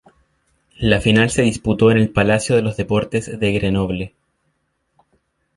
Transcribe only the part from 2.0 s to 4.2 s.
Palacio de los Deportes de Grenoble.